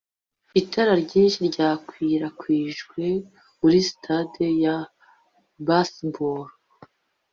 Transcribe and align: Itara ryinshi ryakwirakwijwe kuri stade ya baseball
Itara 0.61 0.93
ryinshi 1.03 1.37
ryakwirakwijwe 1.49 3.03
kuri 3.57 3.77
stade 3.89 4.45
ya 4.63 4.75
baseball 5.67 6.45